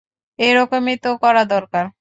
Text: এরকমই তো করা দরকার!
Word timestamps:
এরকমই 0.39 0.95
তো 1.03 1.09
করা 1.23 1.43
দরকার! 1.45 1.85